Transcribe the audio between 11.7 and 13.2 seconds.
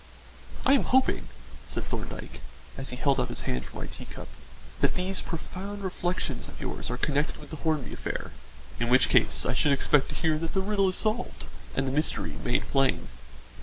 and the mystery made plain."